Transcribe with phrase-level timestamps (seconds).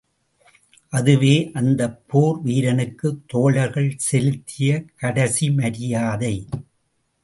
[0.89, 6.35] அதுவே அந்தப் போர் வீரனுக்குத் தோழர்கள் செலுத்திய கடைசி மரியாதை.